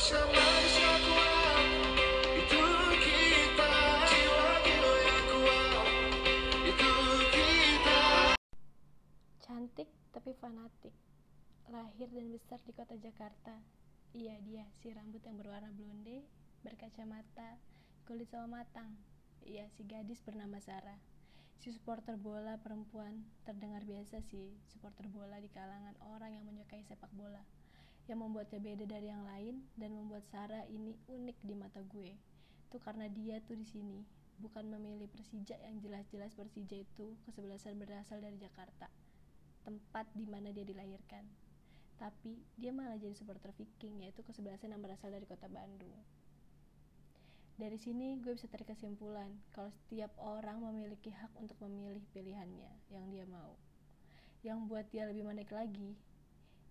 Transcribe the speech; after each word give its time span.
Cantik 0.00 0.16
tapi 10.08 10.32
fanatik. 10.40 10.96
Lahir 11.68 12.08
dan 12.08 12.32
besar 12.32 12.56
di 12.64 12.72
kota 12.72 12.96
Jakarta. 12.96 13.60
Iya 14.16 14.40
dia, 14.40 14.64
si 14.80 14.88
rambut 14.88 15.20
yang 15.20 15.36
berwarna 15.36 15.68
blonde, 15.76 16.24
berkacamata, 16.64 17.60
kulit 18.08 18.32
sama 18.32 18.64
matang. 18.64 18.96
Iya, 19.44 19.68
si 19.76 19.84
gadis 19.84 20.24
bernama 20.24 20.64
Sarah. 20.64 20.96
Si 21.60 21.76
supporter 21.76 22.16
bola 22.16 22.56
perempuan 22.56 23.28
terdengar 23.44 23.84
biasa 23.84 24.24
sih, 24.32 24.56
supporter 24.64 25.12
bola 25.12 25.36
di 25.44 25.52
kalangan 25.52 25.92
orang 26.08 26.40
yang 26.40 26.48
menyukai 26.48 26.80
sepak 26.88 27.12
bola. 27.12 27.44
Yang 28.10 28.26
membuatnya 28.26 28.58
beda 28.58 28.84
dari 28.90 29.06
yang 29.06 29.22
lain 29.22 29.62
dan 29.78 29.94
membuat 29.94 30.26
Sarah 30.34 30.66
ini 30.66 30.98
unik 31.06 31.38
di 31.46 31.54
mata 31.54 31.78
gue. 31.86 32.10
Itu 32.66 32.82
karena 32.82 33.06
dia 33.06 33.38
tuh 33.46 33.54
di 33.54 33.62
sini, 33.62 34.02
bukan 34.42 34.66
memilih 34.66 35.06
Persija 35.06 35.54
yang 35.62 35.78
jelas-jelas 35.78 36.34
Persija 36.34 36.82
itu 36.82 37.14
kesebelasan 37.22 37.78
berasal 37.78 38.18
dari 38.18 38.34
Jakarta 38.42 38.90
tempat 39.62 40.08
di 40.16 40.24
mana 40.26 40.50
dia 40.50 40.64
dilahirkan. 40.64 41.24
Tapi 42.00 42.40
dia 42.56 42.72
malah 42.72 42.96
jadi 42.96 43.12
supporter 43.12 43.52
Viking, 43.52 44.08
yaitu 44.08 44.24
kesebelasan 44.24 44.72
yang 44.72 44.80
berasal 44.80 45.12
dari 45.12 45.28
kota 45.28 45.46
Bandung. 45.52 45.92
Dari 47.60 47.76
sini 47.76 48.16
gue 48.24 48.32
bisa 48.32 48.48
tarik 48.48 48.72
kesimpulan 48.72 49.28
kalau 49.52 49.68
setiap 49.68 50.08
orang 50.16 50.64
memiliki 50.64 51.12
hak 51.12 51.28
untuk 51.36 51.60
memilih 51.60 52.00
pilihannya 52.16 52.72
yang 52.88 53.04
dia 53.12 53.28
mau. 53.28 53.52
Yang 54.40 54.58
buat 54.64 54.86
dia 54.88 55.04
lebih 55.04 55.28
menarik 55.28 55.52
lagi, 55.52 55.92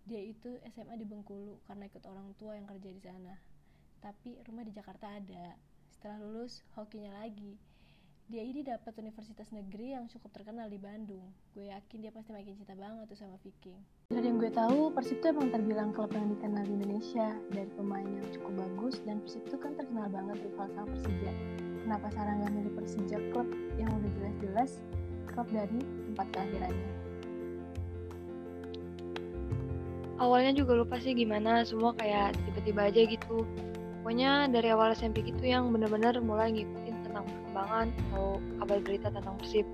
dia 0.09 0.25
itu 0.25 0.57
SMA 0.73 0.97
di 0.97 1.05
Bengkulu 1.05 1.61
karena 1.69 1.85
ikut 1.85 2.01
orang 2.09 2.33
tua 2.41 2.57
yang 2.57 2.65
kerja 2.65 2.89
di 2.89 2.97
sana. 2.97 3.37
Tapi 4.01 4.41
rumah 4.49 4.65
di 4.65 4.73
Jakarta 4.73 5.05
ada. 5.05 5.53
Setelah 5.93 6.17
lulus, 6.17 6.65
hokinya 6.73 7.13
lagi. 7.21 7.53
Dia 8.29 8.45
ini 8.45 8.61
dapat 8.61 8.93
universitas 9.01 9.49
negeri 9.53 9.93
yang 9.93 10.09
cukup 10.09 10.33
terkenal 10.33 10.69
di 10.69 10.81
Bandung. 10.81 11.33
Gue 11.53 11.69
yakin 11.69 11.97
dia 12.01 12.13
pasti 12.13 12.29
makin 12.29 12.57
cinta 12.57 12.77
banget 12.77 13.09
tuh 13.09 13.17
sama 13.17 13.37
Viking. 13.41 13.77
Dari 14.13 14.25
yang 14.25 14.37
gue 14.37 14.53
tahu, 14.53 14.93
Persib 14.93 15.17
itu 15.21 15.33
emang 15.33 15.49
terbilang 15.49 15.89
klub 15.93 16.13
yang 16.13 16.29
dikenal 16.37 16.61
di 16.65 16.73
Indonesia 16.77 17.33
dari 17.49 17.69
pemain 17.73 18.05
yang 18.05 18.25
cukup 18.33 18.53
bagus 18.65 19.01
dan 19.05 19.21
Persib 19.25 19.45
itu 19.49 19.57
kan 19.57 19.73
terkenal 19.77 20.09
banget 20.13 20.45
rival 20.45 20.69
sama 20.73 20.87
Persija. 20.93 21.33
Kenapa 21.85 22.07
Sarah 22.13 22.33
nggak 22.37 22.53
milih 22.53 22.73
Persija 22.77 23.17
klub 23.33 23.49
yang 23.81 23.89
udah 23.97 24.11
jelas-jelas 24.13 24.71
klub 25.29 25.47
dari 25.49 25.81
tempat 25.81 26.27
kelahirannya? 26.29 27.08
Awalnya 30.19 30.51
juga 30.51 30.75
lupa 30.75 30.99
sih 30.99 31.15
gimana 31.15 31.63
semua 31.63 31.95
kayak 31.95 32.35
tiba-tiba 32.45 32.91
aja 32.91 33.01
gitu. 33.07 33.47
Pokoknya 34.03 34.47
dari 34.51 34.71
awal 34.71 34.95
SMP 34.95 35.23
gitu 35.27 35.43
yang 35.43 35.71
bener-bener 35.71 36.15
mulai 36.23 36.51
ngikutin 36.51 36.95
tentang 37.07 37.25
perkembangan 37.27 37.87
atau 38.11 38.39
kabar 38.61 38.77
berita 38.83 39.07
tentang 39.11 39.35
Persib. 39.39 39.67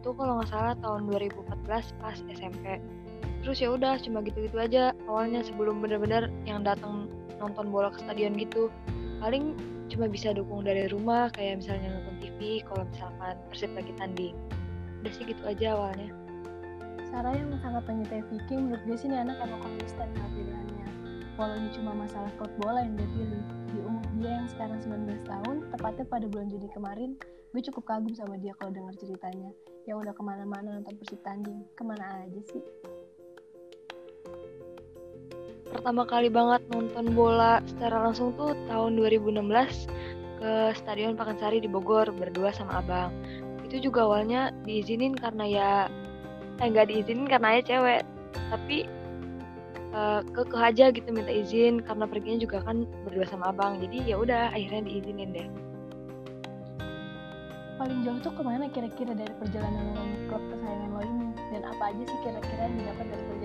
Itu 0.00 0.16
kalau 0.16 0.40
nggak 0.40 0.48
salah 0.52 0.74
tahun 0.80 1.08
2014 1.08 2.00
pas 2.00 2.18
SMP 2.32 2.80
terus 3.40 3.56
ya 3.56 3.72
udah 3.72 3.96
cuma 4.04 4.20
gitu-gitu 4.20 4.56
aja. 4.60 4.92
Awalnya 5.08 5.40
sebelum 5.44 5.80
bener-bener 5.80 6.28
yang 6.44 6.60
datang 6.60 7.08
nonton 7.40 7.72
bola 7.72 7.88
ke 7.88 8.04
stadion 8.04 8.36
gitu 8.36 8.68
paling 9.20 9.56
cuma 9.88 10.06
bisa 10.06 10.32
dukung 10.36 10.60
dari 10.62 10.88
rumah 10.92 11.32
kayak 11.32 11.64
misalnya 11.64 12.00
nonton 12.00 12.16
TV 12.20 12.60
kalau 12.68 12.84
misalkan 12.84 13.36
Persib 13.48 13.72
lagi 13.72 13.92
tanding. 13.96 14.36
Udah 15.00 15.12
sih 15.16 15.24
gitu 15.24 15.42
aja 15.48 15.72
awalnya 15.76 16.19
Sarah 17.10 17.34
yang 17.34 17.50
sangat 17.58 17.82
menyukai 17.90 18.22
Viking, 18.30 18.70
menurut 18.70 18.82
gue 18.86 18.96
sih 18.96 19.10
anak 19.10 19.36
emang 19.42 19.60
konsisten 19.66 20.08
pilihannya. 20.14 20.86
Walau 21.34 21.58
ini 21.58 21.68
cuma 21.74 21.92
masalah 21.92 22.30
klub 22.38 22.52
bola 22.62 22.86
yang 22.86 22.94
dia 22.94 23.08
pilih. 23.10 23.42
Di 23.74 23.78
umur 23.82 24.06
dia 24.22 24.30
yang 24.38 24.48
sekarang 24.48 24.78
19 24.78 25.26
tahun, 25.26 25.56
tepatnya 25.74 26.04
pada 26.06 26.26
bulan 26.30 26.46
Juni 26.46 26.68
kemarin, 26.70 27.10
gue 27.50 27.62
cukup 27.66 27.82
kagum 27.90 28.14
sama 28.14 28.38
dia 28.38 28.54
kalau 28.62 28.70
dengar 28.70 28.94
ceritanya. 28.94 29.50
Yang 29.90 29.96
udah 30.06 30.14
ke 30.14 30.22
mana-mana 30.22 30.68
nonton 30.78 30.94
Persib 31.02 31.20
tanding, 31.26 31.66
ke 31.74 31.82
mana 31.82 32.22
aja 32.22 32.40
sih? 32.46 32.62
pertama 35.70 36.02
kali 36.02 36.26
banget 36.28 36.66
nonton 36.74 37.14
bola 37.14 37.62
secara 37.62 38.02
langsung 38.04 38.34
tuh 38.34 38.58
tahun 38.66 38.98
2016 38.98 39.86
ke 40.42 40.52
Stadion 40.76 41.14
Pakansari 41.14 41.62
di 41.62 41.70
Bogor 41.70 42.10
berdua 42.10 42.50
sama 42.50 42.82
abang. 42.82 43.14
Itu 43.64 43.78
juga 43.78 44.02
awalnya 44.04 44.50
diizinin 44.66 45.14
karena 45.14 45.44
ya 45.46 45.70
eh 46.60 46.68
nggak 46.68 46.92
diizinin 46.92 47.24
karena 47.24 47.56
ayah 47.56 47.64
cewek, 47.64 48.02
tapi 48.52 48.84
uh, 49.96 50.20
kekeh 50.36 50.60
aja 50.60 50.84
gitu 50.92 51.08
minta 51.08 51.32
izin 51.32 51.80
karena 51.80 52.04
perginya 52.04 52.38
juga 52.44 52.60
kan 52.60 52.84
berdua 53.08 53.24
sama 53.24 53.48
abang. 53.48 53.80
Jadi 53.80 54.04
ya 54.04 54.20
udah 54.20 54.52
akhirnya 54.52 54.84
diizinin 54.84 55.32
deh. 55.32 55.48
Paling 57.80 58.04
jauh 58.04 58.20
tuh 58.20 58.32
ke 58.36 58.42
mana 58.44 58.68
kira-kira 58.68 59.16
dari 59.16 59.32
perjalanan 59.40 59.96
lo 59.96 60.04
klub 60.28 60.44
kesayangan 60.52 60.90
lo 60.92 61.00
ini? 61.00 61.26
Dan 61.48 61.62
apa 61.64 61.82
aja 61.88 62.02
sih 62.04 62.18
kira-kira 62.20 62.60
yang 62.68 62.76
didapat 62.76 63.06
dari 63.08 63.24
perjalanan 63.24 63.39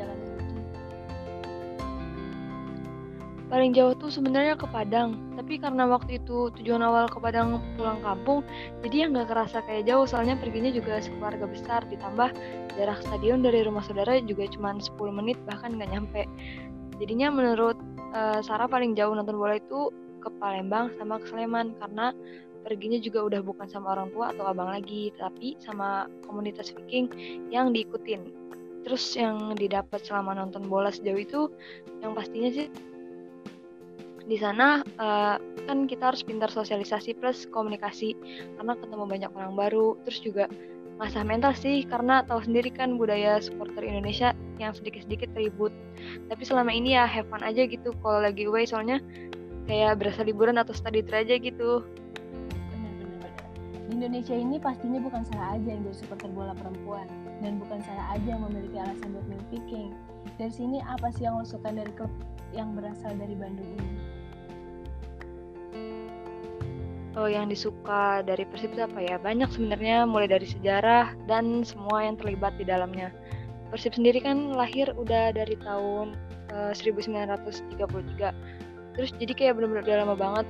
Paling 3.46 3.78
jauh 3.78 3.94
tuh 3.94 4.10
sebenarnya 4.10 4.58
ke 4.58 4.66
Padang, 4.66 5.22
tapi 5.38 5.62
karena 5.62 5.86
waktu 5.86 6.18
itu 6.18 6.50
tujuan 6.58 6.82
awal 6.82 7.06
ke 7.06 7.22
Padang 7.22 7.62
pulang 7.78 8.02
kampung, 8.02 8.42
jadi 8.82 9.06
ya 9.06 9.14
nggak 9.14 9.30
kerasa 9.30 9.62
kayak 9.70 9.86
jauh 9.86 10.10
soalnya 10.10 10.34
perginya 10.34 10.74
juga 10.74 10.98
sekeluarga 10.98 11.46
besar, 11.46 11.86
ditambah 11.86 12.34
jarak 12.74 13.00
stadion 13.06 13.46
dari 13.46 13.62
rumah 13.62 13.86
saudara 13.86 14.18
juga 14.18 14.50
cuma 14.50 14.74
10 14.74 14.98
menit 15.14 15.38
bahkan 15.46 15.78
nggak 15.78 15.90
nyampe. 15.94 16.26
Jadinya 16.98 17.30
menurut 17.30 17.78
uh, 18.18 18.42
Sarah 18.42 18.66
paling 18.66 18.98
jauh 18.98 19.14
nonton 19.14 19.38
bola 19.38 19.62
itu 19.62 19.94
ke 20.26 20.30
Palembang 20.42 20.90
sama 20.98 21.22
ke 21.22 21.30
Sleman 21.30 21.78
karena 21.78 22.18
perginya 22.66 22.98
juga 22.98 23.30
udah 23.30 23.46
bukan 23.46 23.70
sama 23.70 23.94
orang 23.94 24.10
tua 24.10 24.34
atau 24.34 24.50
abang 24.50 24.74
lagi, 24.74 25.14
tapi 25.22 25.54
sama 25.62 26.10
komunitas 26.26 26.74
Viking 26.74 27.14
yang 27.54 27.70
diikutin. 27.70 28.26
Terus 28.82 29.06
yang 29.14 29.54
didapat 29.54 30.02
selama 30.02 30.34
nonton 30.34 30.66
bola 30.66 30.90
sejauh 30.90 31.22
itu, 31.22 31.42
yang 32.02 32.18
pastinya 32.18 32.50
sih 32.50 32.70
di 34.26 34.38
sana 34.42 34.82
uh, 34.98 35.38
kan 35.70 35.86
kita 35.86 36.14
harus 36.14 36.26
pintar 36.26 36.50
sosialisasi 36.50 37.14
plus 37.22 37.46
komunikasi 37.54 38.18
karena 38.58 38.74
ketemu 38.74 39.06
banyak 39.06 39.32
orang 39.38 39.54
baru 39.54 39.94
terus 40.02 40.20
juga 40.26 40.50
masa 40.96 41.22
mental 41.28 41.52
sih 41.52 41.84
karena 41.86 42.24
tahu 42.24 42.40
sendiri 42.42 42.72
kan 42.72 42.96
budaya 42.96 43.38
supporter 43.44 43.84
Indonesia 43.84 44.32
yang 44.58 44.72
sedikit-sedikit 44.72 45.30
ribut 45.36 45.70
tapi 46.32 46.42
selama 46.48 46.72
ini 46.72 46.96
ya 46.96 47.04
have 47.04 47.28
fun 47.28 47.44
aja 47.44 47.68
gitu 47.68 47.92
kalau 48.00 48.24
lagi 48.24 48.48
away 48.48 48.64
soalnya 48.64 49.04
kayak 49.70 50.00
berasa 50.00 50.24
liburan 50.24 50.56
atau 50.56 50.72
study 50.72 51.04
tour 51.04 51.22
aja 51.22 51.36
gitu 51.38 51.84
Benar-benar. 52.72 53.32
Di 53.86 53.92
Indonesia 53.94 54.34
ini 54.34 54.56
pastinya 54.58 55.00
bukan 55.04 55.22
saya 55.30 55.60
aja 55.60 55.68
yang 55.68 55.84
jadi 55.86 55.98
supporter 56.00 56.32
bola 56.32 56.56
perempuan 56.58 57.06
dan 57.44 57.60
bukan 57.60 57.84
saya 57.84 58.16
aja 58.16 58.26
yang 58.26 58.42
memiliki 58.48 58.80
alasan 58.80 59.14
buat 59.14 59.26
milih 59.28 59.48
Viking. 59.52 59.90
Dari 60.40 60.54
sini 60.54 60.80
apa 60.82 61.12
sih 61.12 61.28
yang 61.28 61.38
lo 61.38 61.46
suka 61.46 61.70
dari 61.70 61.92
klub 61.94 62.10
yang 62.56 62.72
berasal 62.74 63.12
dari 63.20 63.36
Bandung 63.36 63.68
ini? 63.76 64.15
Oh, 67.16 67.32
yang 67.32 67.48
disuka 67.48 68.20
dari 68.28 68.44
Persib 68.44 68.76
itu 68.76 68.84
apa 68.84 69.00
ya? 69.00 69.16
Banyak 69.16 69.48
sebenarnya 69.48 70.04
mulai 70.04 70.28
dari 70.28 70.44
sejarah 70.44 71.16
dan 71.32 71.64
semua 71.64 72.04
yang 72.04 72.20
terlibat 72.20 72.60
di 72.60 72.68
dalamnya. 72.68 73.08
Persib 73.72 73.96
sendiri 73.96 74.20
kan 74.20 74.52
lahir 74.52 74.92
udah 75.00 75.32
dari 75.32 75.56
tahun 75.64 76.20
uh, 76.52 76.76
1933. 76.76 78.36
Terus 79.00 79.10
jadi 79.16 79.32
kayak 79.32 79.54
bener-bener 79.56 79.88
udah 79.88 79.98
lama 80.04 80.16
banget. 80.20 80.48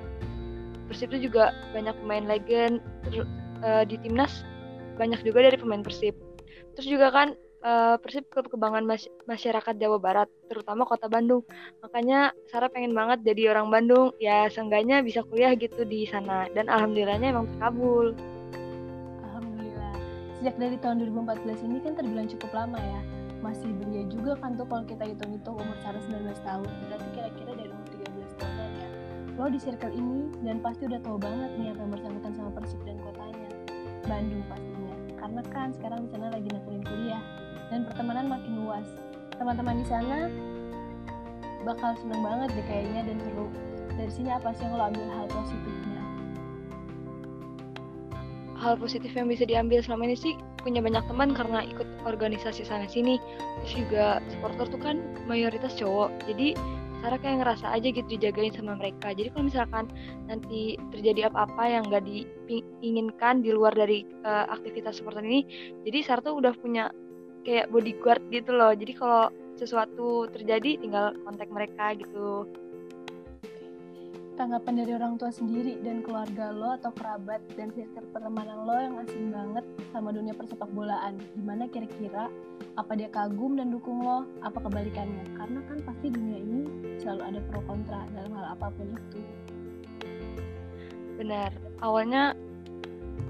Persib 0.90 1.14
itu 1.14 1.30
juga 1.30 1.54
banyak 1.78 1.94
pemain 2.02 2.26
legend 2.26 2.82
ter, 3.06 3.30
uh, 3.62 3.86
di 3.86 4.02
timnas 4.02 4.42
banyak 4.98 5.22
juga 5.22 5.46
dari 5.46 5.62
pemain 5.62 5.86
Persib. 5.86 6.18
Terus 6.74 6.88
juga 6.90 7.14
kan 7.14 7.38
uh, 7.66 7.96
Persib 8.00 8.30
klub 8.30 8.48
kebanggaan 8.48 8.86
mas 8.86 9.10
masyarakat 9.26 9.74
Jawa 9.82 9.98
Barat, 9.98 10.30
terutama 10.48 10.86
kota 10.86 11.10
Bandung. 11.10 11.42
Makanya 11.82 12.32
Sarah 12.48 12.70
pengen 12.70 12.94
banget 12.94 13.26
jadi 13.26 13.58
orang 13.58 13.74
Bandung, 13.74 14.14
ya 14.22 14.46
seenggaknya 14.48 15.02
bisa 15.02 15.26
kuliah 15.26 15.58
gitu 15.58 15.82
di 15.84 16.06
sana. 16.06 16.46
Dan 16.54 16.70
alhamdulillahnya 16.70 17.34
emang 17.34 17.50
terkabul. 17.58 18.14
Alhamdulillah. 19.26 19.94
Sejak 20.40 20.56
dari 20.62 20.78
tahun 20.78 21.02
2014 21.10 21.66
ini 21.66 21.78
kan 21.82 21.94
terbilang 21.98 22.30
cukup 22.30 22.52
lama 22.54 22.78
ya. 22.78 23.02
Masih 23.42 23.70
belia 23.78 24.06
juga 24.10 24.34
kan 24.42 24.58
tuh 24.58 24.66
kalau 24.66 24.86
kita 24.86 25.06
hitung-hitung 25.06 25.58
umur 25.58 25.78
Sarah 25.82 26.02
19 26.02 26.34
tahun. 26.46 26.70
Berarti 26.90 27.08
kira-kira 27.14 27.52
dari 27.58 27.70
umur 27.74 27.88
13 27.90 28.42
tahunan 28.42 28.70
ya. 28.78 28.90
Lo 29.36 29.52
di 29.52 29.60
circle 29.60 29.92
ini 29.92 30.32
dan 30.48 30.64
pasti 30.64 30.88
udah 30.88 31.02
tahu 31.04 31.20
banget 31.20 31.52
nih 31.60 31.76
apa 31.76 31.80
yang 31.84 31.92
bersangkutan 31.92 32.34
sama 32.40 32.50
Persib 32.56 32.80
dan 32.88 32.98
kotanya. 33.04 33.50
Bandung 34.06 34.44
pastinya. 34.48 34.96
Karena 35.20 35.42
kan 35.50 35.68
sekarang 35.74 36.00
di 36.06 36.10
sana 36.14 36.30
lagi 36.30 36.48
nekunin 36.54 36.86
kuliah 36.86 37.22
dan 37.70 37.86
pertemanan 37.88 38.30
makin 38.30 38.54
luas. 38.66 38.88
Teman-teman 39.36 39.82
di 39.82 39.86
sana 39.88 40.30
bakal 41.66 41.98
seneng 41.98 42.22
banget 42.22 42.50
deh 42.54 42.66
kayaknya 42.70 43.02
dan 43.10 43.18
seru. 43.26 43.48
Dari 43.96 44.12
sini 44.12 44.30
apa 44.30 44.54
sih 44.54 44.64
yang 44.68 44.78
lo 44.78 44.84
ambil 44.92 45.08
hal 45.10 45.26
positifnya? 45.32 46.02
Hal 48.56 48.74
positif 48.80 49.12
yang 49.14 49.28
bisa 49.28 49.44
diambil 49.44 49.84
selama 49.84 50.10
ini 50.10 50.18
sih 50.18 50.34
punya 50.62 50.82
banyak 50.82 51.04
teman 51.06 51.34
karena 51.34 51.66
ikut 51.66 51.86
organisasi 52.06 52.66
sana 52.66 52.88
sini. 52.88 53.18
Terus 53.62 53.74
juga 53.86 54.06
supporter 54.32 54.66
tuh 54.70 54.82
kan 54.82 54.96
mayoritas 55.28 55.76
cowok. 55.78 56.12
Jadi 56.30 56.56
Sarah 57.06 57.22
kayak 57.22 57.46
ngerasa 57.46 57.70
aja 57.70 57.88
gitu 57.94 58.08
dijagain 58.18 58.50
sama 58.50 58.74
mereka 58.82 59.14
jadi 59.14 59.30
kalau 59.30 59.46
misalkan 59.46 59.86
nanti 60.26 60.74
terjadi 60.90 61.30
apa-apa 61.30 61.64
yang 61.70 61.84
nggak 61.86 62.02
diinginkan 62.02 63.46
di 63.46 63.54
luar 63.54 63.78
dari 63.78 64.10
uh, 64.26 64.50
aktivitas 64.50 64.98
supporter 64.98 65.22
ini 65.22 65.46
jadi 65.86 66.02
Sarah 66.02 66.26
tuh 66.26 66.42
udah 66.42 66.58
punya 66.58 66.90
kayak 67.46 67.70
bodyguard 67.70 68.24
gitu 68.34 68.52
loh. 68.52 68.74
Jadi 68.74 68.92
kalau 68.98 69.30
sesuatu 69.56 70.28
terjadi 70.34 70.82
tinggal 70.82 71.16
kontak 71.24 71.48
mereka 71.48 71.96
gitu. 71.96 72.50
Tanggapan 74.36 74.84
dari 74.84 74.92
orang 74.92 75.16
tua 75.16 75.32
sendiri 75.32 75.80
dan 75.80 76.04
keluarga 76.04 76.52
lo 76.52 76.76
atau 76.76 76.92
kerabat 76.92 77.40
dan 77.56 77.72
circle 77.72 78.04
pertemanan 78.12 78.68
lo 78.68 78.76
yang 78.76 78.96
asing 79.00 79.32
banget 79.32 79.64
sama 79.96 80.12
dunia 80.12 80.36
persepak 80.36 80.68
bolaan 80.76 81.16
gimana 81.40 81.72
kira-kira? 81.72 82.28
Apa 82.76 83.00
dia 83.00 83.08
kagum 83.08 83.56
dan 83.56 83.72
dukung 83.72 84.04
lo? 84.04 84.28
Apa 84.44 84.60
kebalikannya? 84.68 85.24
Karena 85.40 85.64
kan 85.72 85.78
pasti 85.88 86.12
dunia 86.12 86.36
ini 86.44 86.62
selalu 87.00 87.22
ada 87.32 87.40
pro 87.48 87.64
kontra 87.64 88.04
dalam 88.12 88.36
hal 88.36 88.46
apa 88.60 88.68
pun 88.76 88.92
itu. 88.92 89.24
Benar. 91.16 91.56
Awalnya 91.80 92.36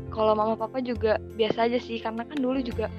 kalau 0.09 0.33
mama 0.33 0.57
papa 0.57 0.81
juga 0.81 1.21
biasa 1.38 1.69
aja 1.69 1.77
sih 1.77 2.01
karena 2.01 2.25
kan 2.25 2.41
dulu 2.41 2.65
juga 2.65 2.89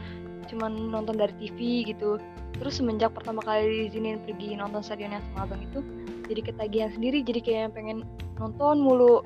cuman 0.48 0.90
nonton 0.90 1.18
dari 1.18 1.34
TV 1.38 1.86
gitu. 1.86 2.18
Terus 2.56 2.80
semenjak 2.80 3.12
pertama 3.12 3.44
kali 3.44 3.84
diizinin 3.84 4.22
pergi 4.24 4.56
nonton 4.56 4.80
stadion 4.80 5.12
yang 5.12 5.24
sama 5.32 5.44
abang 5.44 5.60
itu 5.60 5.84
jadi 6.26 6.40
ketagihan 6.42 6.90
sendiri 6.90 7.22
jadi 7.22 7.40
kayak 7.42 7.76
pengen 7.76 8.02
nonton 8.40 8.80
mulu. 8.80 9.22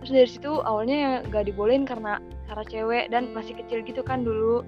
Terus 0.00 0.12
dari 0.16 0.28
situ 0.32 0.52
awalnya 0.64 0.96
ya 0.96 1.10
gak 1.28 1.44
dibolehin 1.52 1.84
karena 1.84 2.18
cara 2.48 2.64
cewek 2.64 3.12
dan 3.12 3.30
masih 3.36 3.52
kecil 3.52 3.84
gitu 3.84 4.00
kan 4.00 4.24
dulu. 4.24 4.64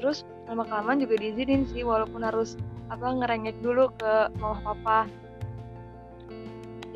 Terus 0.00 0.24
lama 0.48 0.64
kelamaan 0.64 1.04
juga 1.04 1.20
diizinin 1.20 1.68
sih 1.68 1.84
walaupun 1.84 2.24
harus 2.24 2.56
apa 2.88 3.12
ngerengek 3.12 3.60
dulu 3.60 3.92
ke 3.96 4.32
mama 4.40 4.60
papa. 4.64 4.98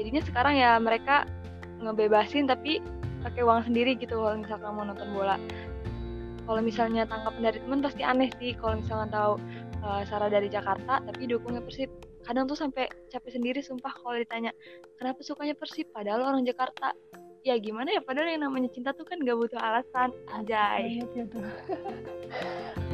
Jadinya 0.01 0.23
sekarang 0.25 0.55
ya 0.57 0.81
mereka 0.81 1.29
ngebebasin 1.85 2.49
tapi 2.49 2.81
pakai 3.23 3.43
uang 3.43 3.67
sendiri 3.67 3.99
gitu 3.99 4.19
kalau 4.19 4.39
misalkan 4.39 4.71
mau 4.75 4.87
nonton 4.87 5.11
bola 5.11 5.37
kalau 6.49 6.65
misalnya 6.65 7.05
tanggapan 7.05 7.53
dari 7.53 7.59
teman 7.61 7.85
pasti 7.85 8.01
aneh 8.01 8.33
sih 8.41 8.57
kalau 8.57 8.81
misalnya 8.81 9.13
tahu 9.13 9.37
uh, 9.85 10.01
Sarah 10.09 10.33
dari 10.33 10.49
Jakarta 10.49 11.05
tapi 11.05 11.29
dukungnya 11.29 11.61
Persib. 11.61 11.93
Kadang 12.25 12.49
tuh 12.49 12.57
sampai 12.57 12.89
capek 13.13 13.37
sendiri 13.37 13.61
sumpah 13.61 13.93
kalau 14.01 14.17
ditanya 14.17 14.57
kenapa 14.97 15.21
sukanya 15.21 15.53
Persib 15.53 15.93
padahal 15.93 16.25
orang 16.25 16.49
Jakarta? 16.49 16.97
Ya 17.45 17.61
gimana 17.61 17.93
ya 17.93 18.01
padahal 18.01 18.33
yang 18.33 18.49
namanya 18.49 18.73
cinta 18.73 18.97
tuh 18.97 19.05
kan 19.05 19.21
gak 19.21 19.37
butuh 19.37 19.61
alasan 19.61 20.11
anjay 20.33 21.05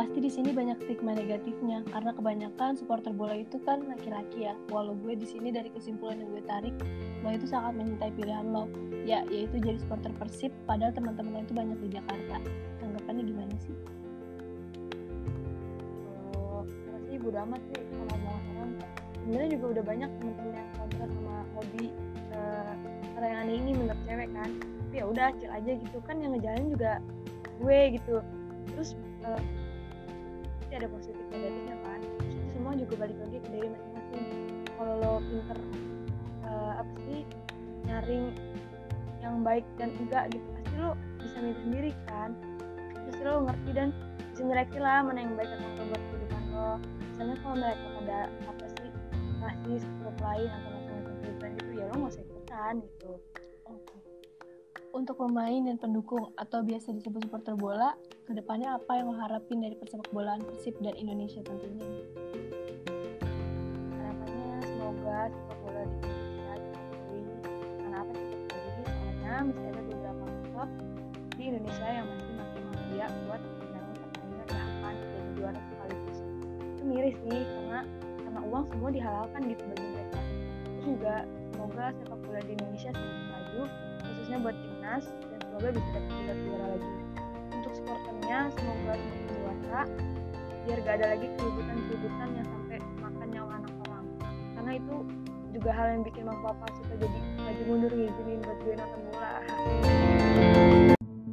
pasti 0.00 0.16
di 0.16 0.32
sini 0.32 0.56
banyak 0.56 0.80
stigma 0.80 1.12
negatifnya. 1.12 1.84
Karena 1.92 2.16
kebanyakan 2.16 2.80
supporter 2.80 3.12
bola 3.12 3.36
itu 3.36 3.60
kan 3.68 3.84
laki-laki 3.84 4.48
ya. 4.48 4.56
Walau 4.72 4.96
gue 4.96 5.12
di 5.12 5.28
sini 5.28 5.52
dari 5.52 5.68
kesimpulan 5.68 6.24
yang 6.24 6.32
gue 6.32 6.44
tarik 6.48 6.72
lo 7.20 7.28
itu 7.36 7.44
sangat 7.44 7.76
mencintai 7.76 8.08
pilihan 8.16 8.48
lo. 8.48 8.64
Ya 9.04 9.28
yaitu 9.28 9.60
jadi 9.60 9.76
supporter 9.76 10.08
persib 10.16 10.56
padahal 10.64 10.96
teman-teman 10.96 11.36
lo 11.36 11.40
itu 11.44 11.52
banyak 11.52 11.78
di 11.84 11.88
Jakarta. 12.00 12.40
Tanggapannya 12.80 13.28
gimana 13.28 13.54
sih? 13.60 13.76
Bodo 17.20 17.36
amat 17.36 17.60
sih 17.68 17.84
sama 17.92 18.16
omongan 18.16 18.42
orang 18.56 18.70
sebenarnya 19.20 19.48
juga 19.52 19.66
udah 19.76 19.84
banyak 19.84 20.10
temen-temen 20.16 20.52
yang 20.56 20.70
kontra 20.72 21.04
sama 21.04 21.36
hobi 21.52 21.86
uh, 22.32 22.74
yang 23.20 23.38
aneh 23.44 23.56
ini 23.60 23.70
menurut 23.76 24.00
cewek 24.08 24.28
kan. 24.32 24.50
Tapi 24.56 24.94
ya 24.96 25.04
udah 25.04 25.24
acil 25.28 25.50
aja 25.52 25.70
gitu. 25.76 25.96
Kan 26.08 26.24
yang 26.24 26.32
ngejalanin 26.32 26.72
juga 26.72 26.92
gue 27.60 27.78
gitu. 28.00 28.24
Terus 28.72 28.96
uh, 29.28 29.36
pasti 30.70 30.86
ada 30.86 30.94
positif 30.94 31.24
negatifnya 31.34 31.76
kan. 31.82 32.00
Semua 32.54 32.72
juga 32.78 32.94
balik 33.02 33.18
lagi 33.18 33.42
ke 33.42 33.48
diri 33.50 33.68
masing-masing. 33.74 34.24
Kalau 34.78 34.94
lo 35.02 35.12
pinter 35.18 35.58
uh, 36.46 36.72
apa 36.78 36.94
sih 37.10 37.26
nyaring 37.90 38.30
yang 39.18 39.42
baik 39.42 39.66
dan 39.82 39.90
enggak 39.98 40.30
gitu 40.30 40.46
pasti 40.54 40.74
lo 40.78 40.94
bisa 41.18 41.36
milih 41.42 41.58
sendiri 41.66 41.90
kan. 42.06 42.38
Terus 43.02 43.18
lo 43.26 43.50
ngerti 43.50 43.70
dan 43.74 43.90
bisa 44.30 44.42
nyeleksi 44.46 44.78
lah 44.78 45.02
mana 45.02 45.18
yang 45.18 45.34
baik 45.34 45.50
atau 45.50 45.84
buat 45.90 46.02
kehidupan 46.06 46.42
lo. 46.54 46.72
Misalnya 47.02 47.36
kalau 47.42 47.56
mereka 47.58 47.86
ada 48.06 48.20
apa 48.46 48.64
sih 48.78 48.88
rasis 49.42 49.82
grup 49.98 50.18
lain 50.22 50.48
atau 50.54 50.70
macam-macam 50.70 51.14
kehidupan 51.18 51.50
itu 51.58 51.70
ya 51.82 51.84
lo 51.90 51.94
nggak 51.98 52.12
usah 52.14 52.22
ikutan 52.22 52.74
gitu 52.78 53.12
untuk 54.90 55.22
pemain 55.22 55.62
dan 55.62 55.78
pendukung 55.78 56.34
atau 56.34 56.66
biasa 56.66 56.90
disebut 56.90 57.26
supporter 57.26 57.54
bola 57.54 57.94
ke 58.26 58.34
depannya 58.34 58.74
apa 58.74 58.98
yang 58.98 59.14
lo 59.14 59.16
harapin 59.18 59.62
dari 59.62 59.78
persepak 59.78 60.10
bolaan 60.10 60.42
Persib 60.42 60.74
dan 60.82 60.98
Indonesia 60.98 61.38
tentunya? 61.46 61.86
Harapannya 63.94 64.50
semoga 64.66 65.18
sepak 65.30 65.58
bola 65.62 65.82
di 65.86 65.96
Indonesia 66.02 66.54
diakui 66.58 67.22
karena 67.78 67.96
apa 68.02 68.12
sih? 68.12 68.28
Terjadi 68.50 68.82
soalnya 68.90 69.42
masih 69.46 69.64
ada 69.70 69.80
beberapa 69.86 70.24
klub 70.50 70.70
di 71.38 71.42
Indonesia 71.46 71.86
yang 71.86 72.06
masih 72.10 72.32
makin 72.34 72.62
mafia 72.66 73.06
buat 73.24 73.40
menangani 73.40 73.94
pertandingan 74.02 74.48
yang 74.50 74.68
akan 74.74 74.94
jadi 74.98 75.30
juara 75.38 75.60
sekaligus 75.70 76.18
itu 76.70 76.82
miris 76.82 77.16
sih 77.22 77.40
karena 77.46 77.80
karena 78.26 78.40
uang 78.46 78.64
semua 78.74 78.90
dihalalkan 78.90 79.40
gitu 79.46 79.62
bagi 79.70 79.86
mereka. 79.94 80.20
Terus 80.66 80.82
juga 80.82 81.14
semoga 81.54 81.84
sepak 81.94 82.18
bola 82.26 82.40
di 82.42 82.52
Indonesia 82.58 82.90
semakin 82.90 83.24
maju 83.30 83.62
khususnya 84.00 84.36
buat 84.42 84.56
dan 84.98 85.38
semoga 85.46 85.68
bisa 85.70 85.88
dapat 85.94 86.12
tiga 86.18 86.34
juara 86.42 86.66
lagi. 86.74 86.90
Untuk 87.54 87.72
supporternya 87.78 88.38
semoga 88.58 88.92
semakin 88.98 89.26
dewasa 89.30 89.78
biar 90.66 90.78
gak 90.82 90.94
ada 90.98 91.06
lagi 91.14 91.26
keributan-keributan 91.38 92.28
yang 92.34 92.46
sampai 92.50 92.78
makan 92.98 93.28
nyawa 93.30 93.52
anak 93.62 93.74
orang. 93.86 94.06
Karena 94.58 94.72
itu 94.82 94.96
juga 95.54 95.70
hal 95.70 95.86
yang 95.94 96.02
bikin 96.02 96.22
Bang 96.26 96.40
Papa 96.42 96.66
suka 96.74 96.94
jadi 96.98 97.18
maju 97.38 97.62
mundur 97.70 97.92
ngizinin 97.94 98.38
buat 98.42 98.58
gue 98.66 98.74
nonton 98.74 99.00
bola. 99.10 99.32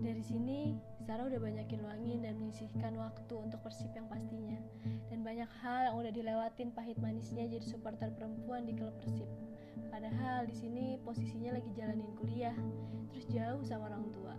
Dari 0.05 0.23
sini 0.25 0.59
Sarah 1.07 1.23
udah 1.23 1.39
banyakin 1.39 1.79
luangin 1.87 2.19
dan 2.27 2.35
menyisihkan 2.35 2.99
waktu 2.99 3.31
untuk 3.39 3.63
persib 3.63 3.87
yang 3.95 4.11
pastinya. 4.11 4.59
Dan 5.07 5.23
banyak 5.23 5.47
hal 5.63 5.87
yang 5.87 5.95
udah 5.95 6.11
dilewatin 6.11 6.75
pahit 6.75 6.99
manisnya 6.99 7.47
jadi 7.47 7.63
supporter 7.63 8.11
perempuan 8.11 8.67
di 8.67 8.75
klub 8.75 8.91
persib 8.99 9.31
padahal 9.97 10.45
di 10.45 10.53
sini 10.53 10.85
posisinya 11.01 11.57
lagi 11.57 11.73
jalanin 11.73 12.05
kuliah 12.21 12.53
terus 13.09 13.25
jauh 13.33 13.63
sama 13.65 13.89
orang 13.89 14.05
tua. 14.13 14.37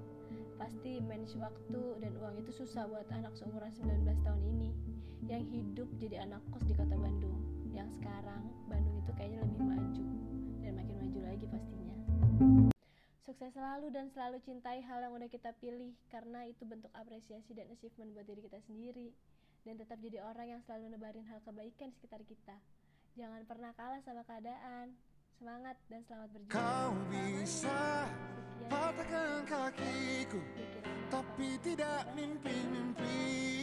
Pasti 0.55 1.03
manage 1.03 1.35
waktu 1.35 1.83
dan 1.99 2.15
uang 2.15 2.39
itu 2.39 2.53
susah 2.55 2.87
buat 2.87 3.11
anak 3.11 3.35
seumuran 3.35 3.75
19 3.75 4.07
tahun 4.23 4.43
ini 4.45 4.71
yang 5.27 5.43
hidup 5.51 5.91
jadi 5.99 6.23
anak 6.31 6.45
kos 6.55 6.63
di 6.63 6.79
kota 6.79 6.95
Bandung. 6.95 7.43
Yang 7.75 7.99
sekarang 7.99 8.47
Bandung 8.71 9.03
itu 9.03 9.11
kayaknya 9.19 9.43
lebih 9.43 9.61
maju 9.67 10.05
dan 10.63 10.73
makin 10.79 10.97
maju 11.01 11.19
lagi 11.27 11.47
pastinya 11.51 11.97
Sukses 13.29 13.53
selalu 13.53 13.93
dan 13.93 14.09
selalu 14.17 14.41
cintai 14.41 14.81
hal 14.81 15.05
yang 15.05 15.13
udah 15.13 15.29
kita 15.29 15.53
pilih 15.61 15.93
karena 16.09 16.49
itu 16.49 16.65
bentuk 16.65 16.89
apresiasi 16.97 17.53
dan 17.53 17.69
achievement 17.69 18.17
buat 18.17 18.25
diri 18.25 18.41
kita 18.41 18.57
sendiri 18.65 19.13
dan 19.69 19.77
tetap 19.77 20.01
jadi 20.01 20.25
orang 20.25 20.57
yang 20.57 20.61
selalu 20.65 20.97
nebarin 20.97 21.29
hal 21.29 21.37
kebaikan 21.45 21.93
di 21.93 21.95
sekitar 22.01 22.25
kita. 22.25 22.57
Jangan 23.21 23.45
pernah 23.45 23.77
kalah 23.77 24.01
sama 24.01 24.25
keadaan. 24.25 24.97
Semangat 25.37 25.77
dan 25.93 26.01
selamat 26.09 26.29
berjuang. 26.33 26.57
Kau 26.57 26.93
bisa 27.13 28.09
patahkan 28.73 29.45
kakiku, 29.45 30.41
tapi 31.13 31.61
tidak 31.61 32.09
mimpi-mimpi 32.17 33.58